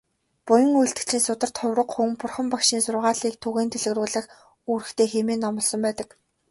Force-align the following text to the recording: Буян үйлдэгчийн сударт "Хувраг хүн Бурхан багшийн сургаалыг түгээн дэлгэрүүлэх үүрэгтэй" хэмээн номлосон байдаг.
Буян 0.45 0.71
үйлдэгчийн 0.81 1.25
сударт 1.25 1.55
"Хувраг 1.59 1.89
хүн 1.93 2.09
Бурхан 2.19 2.47
багшийн 2.53 2.81
сургаалыг 2.85 3.35
түгээн 3.43 3.69
дэлгэрүүлэх 3.71 4.25
үүрэгтэй" 4.69 5.07
хэмээн 5.11 5.41
номлосон 5.43 5.81
байдаг. 5.85 6.09